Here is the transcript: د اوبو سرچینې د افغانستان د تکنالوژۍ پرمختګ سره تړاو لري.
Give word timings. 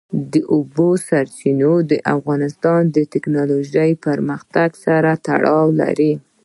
د 0.33 0.33
اوبو 0.53 0.87
سرچینې 1.07 1.73
د 1.91 1.93
افغانستان 2.15 2.81
د 2.95 2.97
تکنالوژۍ 3.13 3.91
پرمختګ 4.05 4.69
سره 4.85 5.11
تړاو 5.27 5.65
لري. 5.81 6.13